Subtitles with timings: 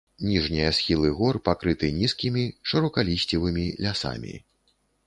[0.27, 4.35] Ніжнія схілы гор пакрыты нізкімі шырокалісцевымі лясамі.